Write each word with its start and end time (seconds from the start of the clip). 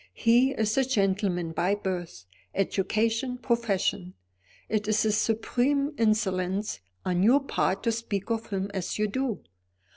He 0.15 0.49
is 0.53 0.79
a 0.79 0.83
gentleman 0.83 1.51
by 1.51 1.75
birth, 1.75 2.25
education, 2.55 3.37
profession. 3.37 4.15
It 4.67 4.87
is 4.87 5.05
a 5.05 5.11
supreme 5.11 5.93
insolence 5.95 6.79
on 7.05 7.21
your 7.21 7.39
part 7.43 7.83
to 7.83 7.91
speak 7.91 8.31
of 8.31 8.47
him 8.47 8.71
as 8.73 8.97
you 8.97 9.07
do. 9.07 9.43